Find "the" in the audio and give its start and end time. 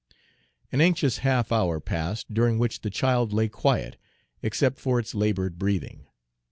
2.81-2.89